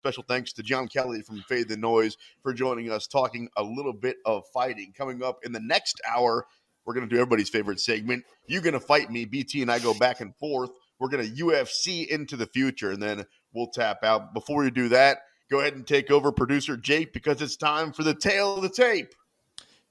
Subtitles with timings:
[0.00, 3.92] special thanks to John Kelly from Fade the Noise for joining us, talking a little
[3.92, 4.94] bit of fighting.
[4.96, 6.46] Coming up in the next hour,
[6.86, 8.24] we're going to do everybody's favorite segment.
[8.46, 9.26] You're going to fight me.
[9.26, 10.70] BT and I go back and forth.
[10.98, 14.32] We're going to UFC into the future, and then we'll tap out.
[14.32, 15.18] Before we do that,
[15.50, 18.70] go ahead and take over producer Jake because it's time for the tail of the
[18.70, 19.14] tape.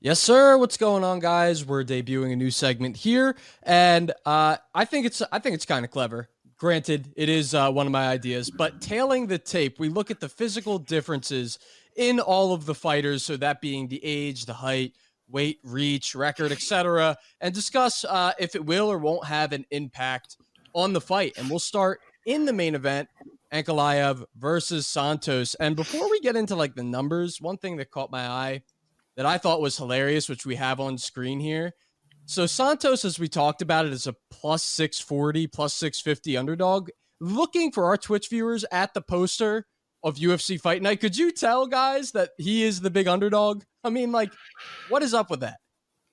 [0.02, 0.58] Yes, sir.
[0.58, 1.64] What's going on, guys?
[1.64, 5.86] We're debuting a new segment here, and uh, I think it's I think it's kind
[5.86, 6.30] of clever.
[6.60, 10.20] Granted, it is uh, one of my ideas, but tailing the tape, we look at
[10.20, 11.58] the physical differences
[11.96, 13.24] in all of the fighters.
[13.24, 14.92] So that being the age, the height,
[15.30, 20.36] weight, reach, record, etc., and discuss uh, if it will or won't have an impact
[20.74, 21.38] on the fight.
[21.38, 23.08] And we'll start in the main event,
[23.54, 25.56] Ankalaev versus Santos.
[25.56, 28.64] And before we get into like the numbers, one thing that caught my eye
[29.16, 31.74] that I thought was hilarious, which we have on screen here.
[32.30, 36.90] So Santos, as we talked about it, is a plus 640, plus 650 underdog.
[37.20, 39.66] Looking for our Twitch viewers at the poster
[40.04, 43.64] of UFC Fight Night, could you tell guys that he is the big underdog?
[43.84, 44.32] I mean, like,
[44.90, 45.58] what is up with that?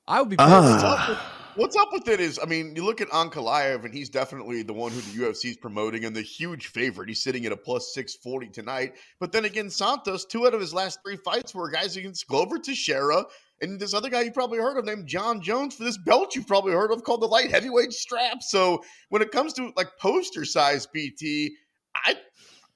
[0.08, 0.36] I would be.
[0.38, 1.18] Uh,
[1.56, 4.74] What's up with it is, I mean, you look at Ankalaev, and he's definitely the
[4.74, 7.08] one who the UFC is promoting and the huge favorite.
[7.08, 8.94] He's sitting at a plus 640 tonight.
[9.20, 12.58] But then again, Santos, two out of his last three fights were guys against Glover
[12.58, 13.24] Teixeira
[13.60, 16.46] and this other guy you probably heard of named John Jones for this belt you've
[16.46, 18.42] probably heard of called the light heavyweight strap.
[18.42, 21.56] So when it comes to like poster size BT,
[21.94, 22.16] I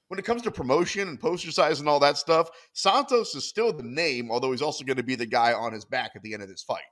[0.09, 3.73] when it comes to promotion and poster size and all that stuff, Santos is still
[3.73, 6.35] the name, although he's also going to be the guy on his back at the
[6.35, 6.83] end of this fight.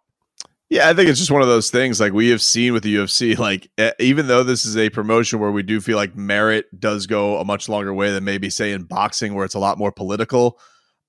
[0.70, 2.94] Yeah, I think it's just one of those things like we have seen with the
[2.94, 3.36] UFC.
[3.36, 7.38] Like, even though this is a promotion where we do feel like merit does go
[7.38, 10.60] a much longer way than maybe, say, in boxing, where it's a lot more political,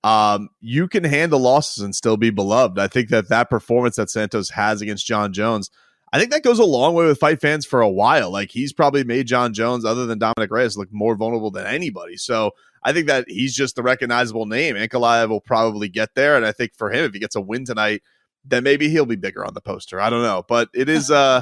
[0.04, 2.80] um, you can handle losses and still be beloved.
[2.80, 5.70] I think that that performance that Santos has against John Jones,
[6.12, 8.32] I think that goes a long way with fight fans for a while.
[8.32, 12.18] Like, he's probably made John Jones, other than Dominic Reyes, look more vulnerable than anybody.
[12.18, 12.52] So,
[12.84, 14.76] I think that he's just the recognizable name.
[14.76, 16.38] Ankalaev will probably get there.
[16.38, 18.02] And I think for him, if he gets a win tonight,
[18.46, 20.00] then maybe he'll be bigger on the poster.
[20.00, 21.42] I don't know, but it is uh,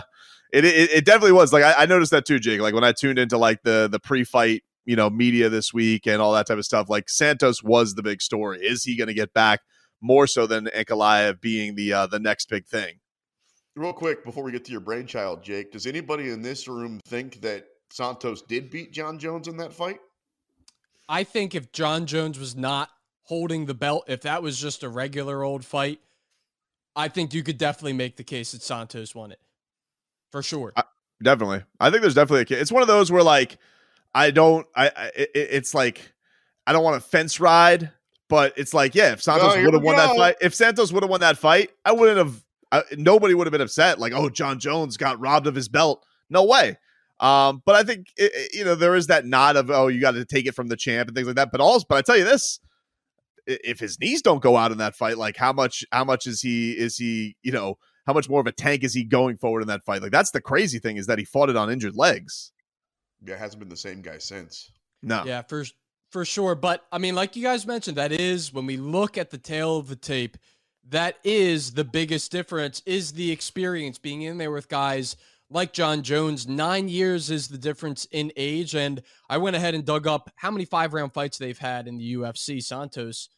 [0.52, 2.62] it it, it definitely was like I, I, noticed that too, Jake.
[2.62, 6.08] Like when I tuned into like the the pre fight you know media this week
[6.08, 6.90] and all that type of stuff.
[6.90, 8.60] Like Santos was the big story.
[8.60, 9.60] Is he going to get back
[10.02, 12.96] more so than Ankalaev being the uh, the next big thing?
[13.76, 17.42] Real quick before we get to your brainchild, Jake, does anybody in this room think
[17.42, 20.00] that Santos did beat John Jones in that fight?
[21.08, 22.90] I think if John Jones was not
[23.24, 26.00] holding the belt, if that was just a regular old fight,
[26.96, 29.40] I think you could definitely make the case that Santos won it
[30.32, 30.74] for sure.
[30.76, 30.84] I,
[31.22, 32.62] definitely, I think there's definitely a case.
[32.62, 33.58] It's one of those where like
[34.18, 36.12] I don't, I, I it, it's like
[36.66, 37.92] I don't want to fence ride,
[38.30, 40.08] but it's like yeah, if Santos would have won go.
[40.08, 42.44] that fight, if Santos would have won that fight, I wouldn't have.
[42.72, 44.00] I, nobody would have been upset.
[44.00, 46.04] Like, oh, John Jones got robbed of his belt.
[46.32, 46.78] No way.
[47.20, 50.12] Um, but I think it, you know there is that nod of oh, you got
[50.12, 51.52] to take it from the champ and things like that.
[51.52, 52.60] But also, but I tell you this,
[53.46, 56.42] if his knees don't go out in that fight, like how much how much is
[56.42, 57.78] he is he you know
[58.08, 60.02] how much more of a tank is he going forward in that fight?
[60.02, 62.52] Like that's the crazy thing is that he fought it on injured legs.
[63.26, 64.72] Yeah, hasn't been the same guy since.
[65.02, 65.24] No.
[65.26, 65.66] Yeah, for
[66.12, 66.56] for sure.
[66.56, 69.78] But I mean, like you guys mentioned, that is when we look at the tail
[69.78, 70.38] of the tape,
[70.90, 75.16] that is the biggest difference is the experience being in there with guys
[75.50, 76.48] like John Jones.
[76.48, 78.76] Nine years is the difference in age.
[78.76, 81.98] And I went ahead and dug up how many five round fights they've had in
[81.98, 82.64] the UFC.
[82.64, 83.30] Santos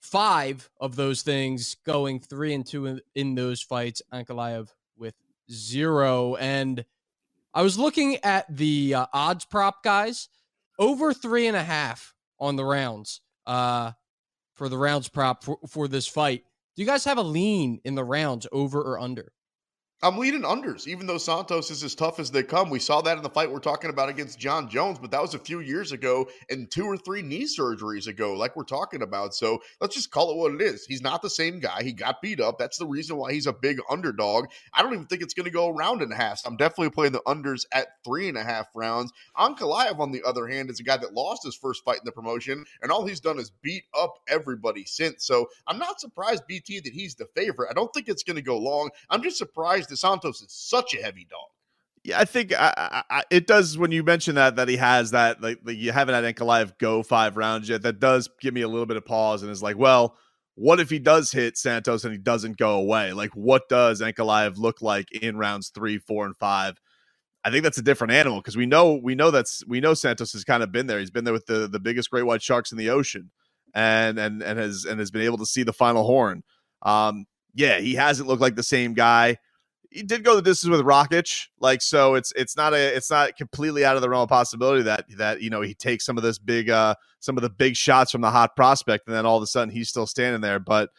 [0.00, 4.02] five of those things going three and two in, in those fights.
[4.12, 5.14] Ankalaev with
[5.50, 6.36] zero.
[6.36, 6.84] And
[7.54, 10.28] I was looking at the uh, odds prop guys
[10.78, 13.92] over three and a half on the rounds uh,
[14.54, 16.44] for the rounds prop for, for this fight.
[16.74, 19.32] Do you guys have a lean in the rounds over or under?
[20.04, 22.68] I'm leading unders, even though Santos is as tough as they come.
[22.68, 25.32] We saw that in the fight we're talking about against John Jones, but that was
[25.32, 29.34] a few years ago and two or three knee surgeries ago, like we're talking about.
[29.34, 30.84] So let's just call it what it is.
[30.84, 31.82] He's not the same guy.
[31.82, 32.58] He got beat up.
[32.58, 34.48] That's the reason why he's a big underdog.
[34.74, 36.40] I don't even think it's going to go around a half.
[36.40, 39.10] So I'm definitely playing the unders at three and a half rounds.
[39.38, 42.12] Ankalaev, on the other hand, is a guy that lost his first fight in the
[42.12, 45.24] promotion, and all he's done is beat up everybody since.
[45.24, 47.70] So I'm not surprised, BT, that he's the favorite.
[47.70, 48.90] I don't think it's going to go long.
[49.08, 51.48] I'm just surprised Santos is such a heavy dog.
[52.04, 55.40] Yeah, I think I, I, it does when you mention that that he has that
[55.40, 57.82] like, like you haven't had Ankalaev go five rounds yet.
[57.82, 60.14] That does give me a little bit of pause and is like, well,
[60.54, 63.12] what if he does hit Santos and he doesn't go away?
[63.12, 66.78] Like, what does Ankalaev look like in rounds three, four, and five?
[67.42, 70.32] I think that's a different animal because we know we know that's we know Santos
[70.32, 70.98] has kind of been there.
[70.98, 73.30] He's been there with the the biggest great white sharks in the ocean,
[73.74, 76.42] and and and has and has been able to see the final horn.
[76.82, 77.24] Um,
[77.54, 79.38] yeah, he hasn't looked like the same guy
[79.94, 82.16] he did go the distance with Rakic, like so.
[82.16, 85.40] It's it's not a it's not completely out of the realm of possibility that that
[85.40, 88.20] you know he takes some of this big uh some of the big shots from
[88.20, 90.58] the hot prospect, and then all of a sudden he's still standing there.
[90.58, 90.90] But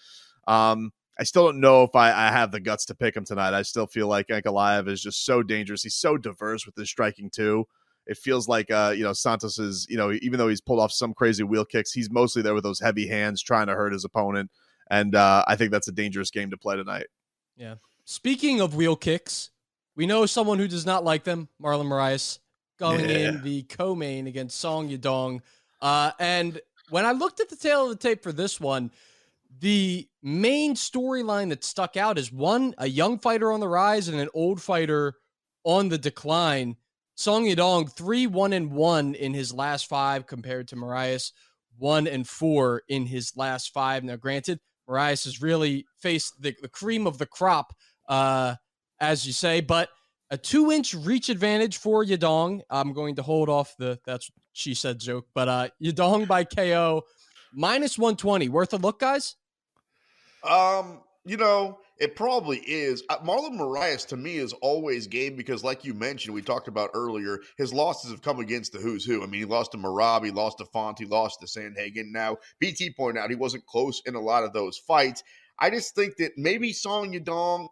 [0.47, 3.53] um, I still don't know if I, I have the guts to pick him tonight.
[3.53, 5.83] I still feel like Ankalaev is just so dangerous.
[5.83, 7.65] He's so diverse with his striking too.
[8.07, 10.94] It feels like uh, you know Santos is you know even though he's pulled off
[10.94, 14.06] some crazy wheel kicks, he's mostly there with those heavy hands trying to hurt his
[14.06, 14.51] opponent,
[14.89, 17.07] and uh, I think that's a dangerous game to play tonight.
[17.57, 17.75] Yeah.
[18.06, 19.50] Speaking of wheel kicks,
[19.96, 22.38] we know someone who does not like them, Marlon Moraes,
[22.78, 23.30] going yeah.
[23.30, 25.42] in the co-main against Song Yadong.
[25.81, 28.92] Uh, and when I looked at the tail of the tape for this one,
[29.60, 34.19] the main storyline that stuck out is one, a young fighter on the rise and
[34.19, 35.16] an old fighter
[35.63, 36.75] on the decline.
[37.16, 41.31] Song Yadong, three, one, and one in his last five compared to Moraes,
[41.78, 44.04] one and four in his last five.
[44.04, 47.74] Now, granted, Moraes has really faced the, the cream of the crop,
[48.07, 48.56] uh,
[49.00, 49.90] as you say, but
[50.30, 52.62] a two inch reach advantage for Yadong.
[52.69, 57.04] I'm going to hold off the that's she said joke, but uh, Yadong by KO
[57.54, 58.50] minus 120.
[58.50, 59.36] Worth a look, guys?
[60.44, 63.04] Um, you know, it probably is.
[63.10, 66.92] Uh, Marlon Moraes to me is always game because, like you mentioned, we talked about
[66.94, 69.24] earlier, his losses have come against the who's who.
[69.24, 72.12] I mean, he lost to Merab, he lost to Font, he lost to Sandhagen.
[72.12, 75.24] Now, BT pointed out he wasn't close in a lot of those fights.
[75.60, 77.69] I just think that maybe Song Yadong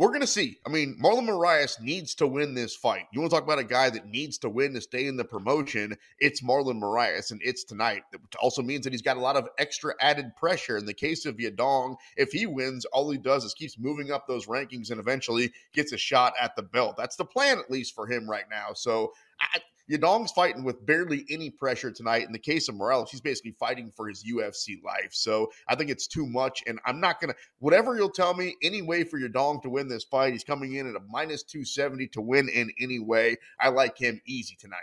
[0.00, 0.56] we're going to see.
[0.66, 3.04] I mean, Marlon Moraes needs to win this fight.
[3.12, 5.26] You want to talk about a guy that needs to win to stay in the
[5.26, 5.94] promotion?
[6.18, 8.04] It's Marlon Moraes, and it's tonight.
[8.10, 10.78] It also means that he's got a lot of extra added pressure.
[10.78, 14.26] In the case of Yadong, if he wins, all he does is keeps moving up
[14.26, 16.96] those rankings and eventually gets a shot at the belt.
[16.96, 18.72] That's the plan, at least for him right now.
[18.72, 19.58] So I,
[19.90, 22.26] Yadong's fighting with barely any pressure tonight.
[22.26, 25.10] In the case of Morales, he's basically fighting for his UFC life.
[25.10, 26.62] So I think it's too much.
[26.66, 29.88] And I'm not going to, whatever you'll tell me, any way for Yadong to win
[29.88, 33.36] this fight, he's coming in at a minus 270 to win in any way.
[33.58, 34.78] I like him easy tonight.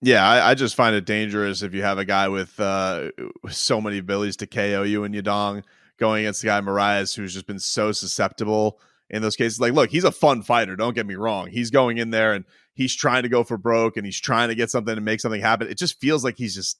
[0.00, 3.10] Yeah, I, I, just find it dangerous if you have a guy with uh,
[3.48, 5.64] so many abilities to KO you and Yadong
[5.98, 8.78] going against the guy Moraes, who's just been so susceptible
[9.10, 9.60] in those cases.
[9.60, 10.76] Like, look, he's a fun fighter.
[10.76, 11.48] Don't get me wrong.
[11.48, 12.44] He's going in there and
[12.74, 15.40] he's trying to go for broke and he's trying to get something and make something
[15.40, 15.68] happen.
[15.68, 16.78] It just feels like he's just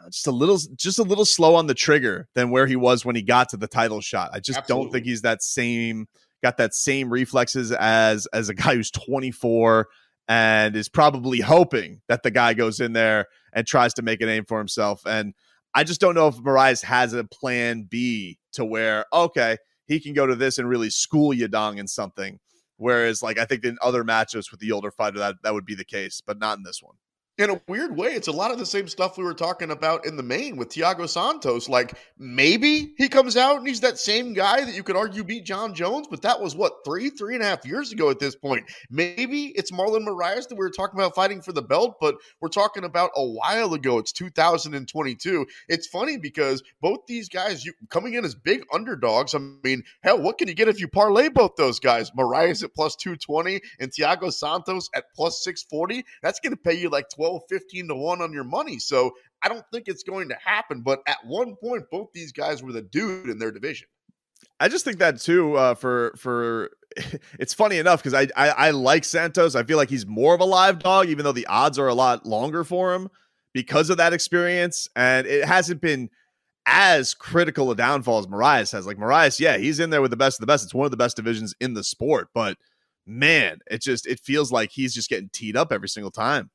[0.00, 3.04] uh, just a little just a little slow on the trigger than where he was
[3.04, 4.30] when he got to the title shot.
[4.32, 4.84] I just Absolutely.
[4.84, 6.06] don't think he's that same
[6.42, 9.88] got that same reflexes as as a guy who's 24
[10.28, 14.26] and is probably hoping that the guy goes in there and tries to make a
[14.26, 15.34] name for himself and
[15.74, 19.58] I just don't know if Moraes has a plan B to where okay,
[19.88, 22.38] he can go to this and really school Yadong in something
[22.80, 25.74] Whereas, like, I think in other matchups with the older fighter, that that would be
[25.74, 26.94] the case, but not in this one
[27.38, 30.04] in a weird way, it's a lot of the same stuff we were talking about
[30.04, 31.68] in the main with Thiago Santos.
[31.68, 35.44] Like maybe he comes out and he's that same guy that you could argue beat
[35.44, 38.34] John Jones, but that was what three, three and a half years ago at this
[38.34, 38.64] point.
[38.90, 42.48] Maybe it's Marlon Moraes that we were talking about fighting for the belt, but we're
[42.48, 43.98] talking about a while ago.
[43.98, 45.46] It's 2022.
[45.68, 49.36] It's funny because both these guys you coming in as big underdogs.
[49.36, 52.10] I mean, hell, what can you get if you parlay both those guys?
[52.10, 56.04] Moraes at plus 220 and Thiago Santos at plus 640.
[56.20, 58.78] That's going to pay you like 12 12, 15 to 1 on your money.
[58.78, 60.80] So I don't think it's going to happen.
[60.80, 63.88] But at one point, both these guys were the dude in their division.
[64.60, 65.56] I just think that too.
[65.56, 66.70] Uh, for for
[67.38, 69.54] it's funny enough because I, I I like Santos.
[69.54, 71.94] I feel like he's more of a live dog, even though the odds are a
[71.94, 73.08] lot longer for him
[73.52, 76.08] because of that experience, and it hasn't been
[76.66, 78.86] as critical a downfall as Moraes has.
[78.86, 80.64] Like Moraes, yeah, he's in there with the best of the best.
[80.64, 82.56] It's one of the best divisions in the sport, but
[83.06, 86.50] man, it just it feels like he's just getting teed up every single time.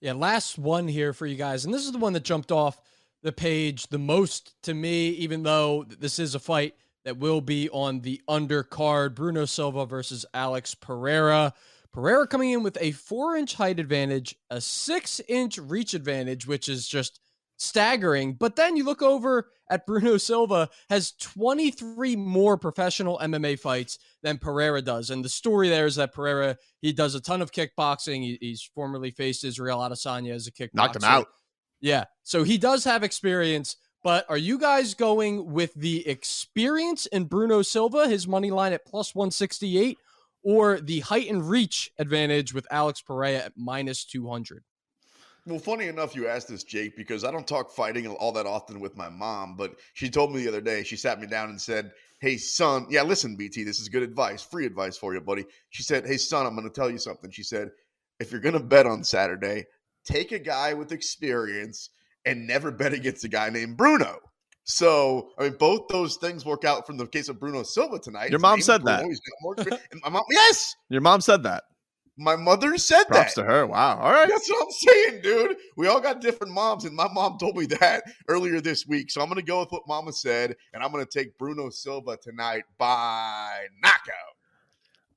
[0.00, 1.64] Yeah, last one here for you guys.
[1.64, 2.80] And this is the one that jumped off
[3.22, 7.68] the page the most to me, even though this is a fight that will be
[7.70, 9.14] on the undercard.
[9.14, 11.52] Bruno Silva versus Alex Pereira.
[11.92, 16.68] Pereira coming in with a four inch height advantage, a six inch reach advantage, which
[16.68, 17.20] is just
[17.60, 18.32] staggering.
[18.34, 24.38] But then you look over at Bruno Silva has 23 more professional MMA fights than
[24.38, 25.10] Pereira does.
[25.10, 28.22] And the story there is that Pereira, he does a ton of kickboxing.
[28.22, 30.74] He, he's formerly faced Israel Adesanya as a kickboxer.
[30.74, 31.28] Knocked him out.
[31.80, 32.04] Yeah.
[32.22, 33.76] So he does have experience.
[34.02, 38.86] But are you guys going with the experience in Bruno Silva, his money line at
[38.86, 39.98] plus 168,
[40.42, 44.64] or the height and reach advantage with Alex Pereira at minus 200?
[45.46, 48.78] Well, funny enough, you asked this, Jake, because I don't talk fighting all that often
[48.78, 51.60] with my mom, but she told me the other day, she sat me down and
[51.60, 55.46] said, Hey, son, yeah, listen, BT, this is good advice, free advice for you, buddy.
[55.70, 57.30] She said, Hey, son, I'm going to tell you something.
[57.30, 57.70] She said,
[58.18, 59.64] If you're going to bet on Saturday,
[60.04, 61.90] take a guy with experience
[62.24, 64.18] and never bet against a guy named Bruno.
[64.64, 68.30] So, I mean, both those things work out from the case of Bruno Silva tonight.
[68.30, 69.34] Your mom said Bruno, that.
[69.40, 69.54] more.
[70.04, 71.64] My mom, yes, Your mom said that.
[72.20, 73.40] My mother said Props that.
[73.42, 73.66] to her.
[73.66, 73.98] Wow.
[73.98, 74.28] All right.
[74.28, 75.56] That's what I'm saying, dude.
[75.76, 79.10] We all got different moms, and my mom told me that earlier this week.
[79.10, 81.70] So I'm going to go with what Mama said, and I'm going to take Bruno
[81.70, 84.36] Silva tonight by knockout.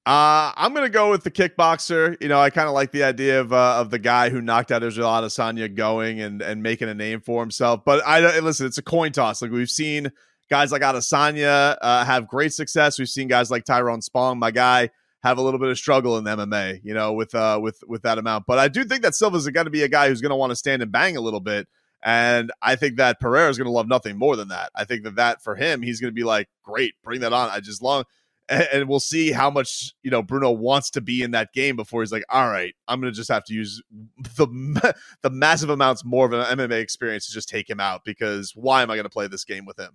[0.06, 2.22] Uh, I'm gonna go with the kickboxer.
[2.22, 4.70] You know, I kind of like the idea of uh, of the guy who knocked
[4.70, 7.86] out Israel Adesanya going and and making a name for himself.
[7.86, 9.42] But I don't- listen, it's a coin toss.
[9.42, 10.12] Like we've seen
[10.50, 13.00] guys like Adesanya uh, have great success.
[13.00, 14.90] We've seen guys like Tyrone Spong, my guy,
[15.24, 16.82] have a little bit of struggle in MMA.
[16.84, 18.46] You know, with uh with with that amount.
[18.46, 20.52] But I do think that Silva's going to be a guy who's going to want
[20.52, 21.68] to stand and bang a little bit.
[22.06, 24.72] And I think that Pereira is going to love nothing more than that.
[24.76, 27.50] I think that that for him, he's going to be like, great, bring that on.
[27.50, 28.04] I just long
[28.50, 31.76] and, and we'll see how much you know Bruno wants to be in that game
[31.76, 33.82] before he's like, all right, I'm gonna just have to use
[34.38, 38.54] the the massive amounts more of an MMA experience to just take him out because
[38.56, 39.94] why am I gonna play this game with him?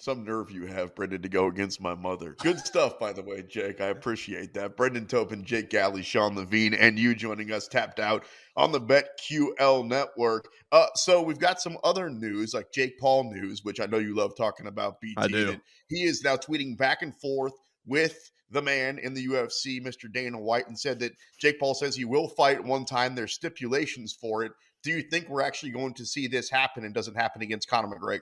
[0.00, 2.36] Some nerve you have, Brendan, to go against my mother.
[2.38, 3.80] Good stuff, by the way, Jake.
[3.80, 4.76] I appreciate that.
[4.76, 8.24] Brendan Tobin, Jake Galli, Sean Levine, and you joining us tapped out
[8.56, 10.46] on the BetQL network.
[10.70, 14.14] Uh, so we've got some other news, like Jake Paul news, which I know you
[14.14, 15.00] love talking about.
[15.00, 15.14] BT.
[15.16, 15.56] I do.
[15.88, 20.10] He is now tweeting back and forth with the man in the UFC, Mr.
[20.12, 23.16] Dana White, and said that Jake Paul says he will fight one time.
[23.16, 24.52] There's stipulations for it.
[24.84, 27.88] Do you think we're actually going to see this happen and doesn't happen against Conor
[27.88, 28.20] McGregor?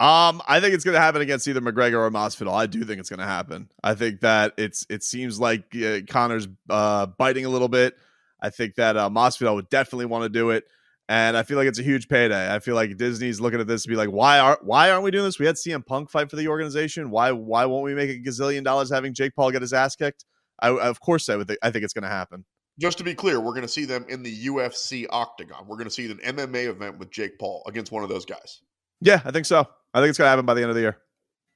[0.00, 2.52] Um, I think it's going to happen against either McGregor or Masvidal.
[2.52, 3.68] I do think it's going to happen.
[3.84, 7.94] I think that it's it seems like uh, Conor's uh, biting a little bit.
[8.40, 10.64] I think that uh, Masvidal would definitely want to do it,
[11.08, 12.52] and I feel like it's a huge payday.
[12.52, 15.12] I feel like Disney's looking at this to be like, why are why aren't we
[15.12, 15.38] doing this?
[15.38, 17.10] We had CM Punk fight for the organization.
[17.10, 20.24] Why why won't we make a gazillion dollars having Jake Paul get his ass kicked?
[20.60, 21.46] I, of course, I would.
[21.46, 22.44] Think, I think it's going to happen.
[22.80, 25.66] Just to be clear, we're going to see them in the UFC octagon.
[25.68, 28.62] We're going to see an MMA event with Jake Paul against one of those guys.
[29.00, 29.68] Yeah, I think so.
[29.94, 30.98] I think it's going to happen by the end of the year.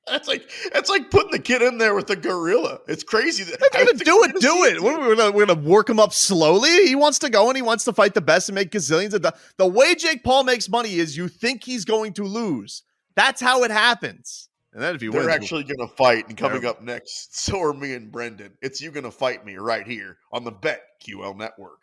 [0.07, 2.78] That's like that's like putting the kid in there with the gorilla.
[2.87, 3.43] It's crazy.
[3.43, 4.81] That, If I you're gonna do it, do it.
[4.81, 6.87] We're, gonna, we're gonna work him up slowly.
[6.87, 9.23] He wants to go and he wants to fight the best and make gazillions of
[9.23, 9.40] dollars.
[9.59, 12.85] The way Jake Paul makes money is you think he's going to lose.
[13.16, 14.49] That's how it happens.
[14.73, 17.61] And then if he They're wins, actually going to fight, and coming up next, so
[17.62, 18.52] are me and Brendan.
[18.61, 21.81] It's you going to fight me right here on the Bet QL Network.